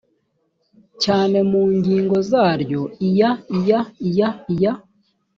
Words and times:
cyane 1.03 1.37
mu 1.51 1.63
ngingo 1.75 2.15
zaryo 2.29 2.81
iya 3.07 3.29
iya 3.57 3.79
iya 4.07 4.29
iya 4.53 4.71